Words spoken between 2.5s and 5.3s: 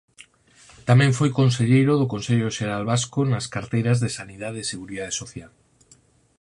Xeral Vasco nas carteiras de Sanidade e Seguridade